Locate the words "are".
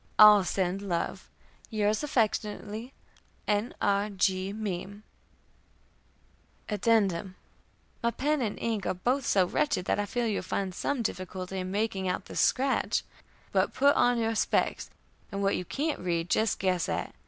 8.87-8.95